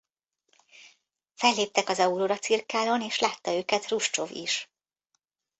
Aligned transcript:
Felléptek 1.35 1.89
az 1.89 1.99
Auróra 1.99 2.37
cirkálón 2.37 3.01
és 3.01 3.19
látta 3.19 3.51
őket 3.53 3.85
Hruscsov 3.85 4.31
is. 4.31 4.71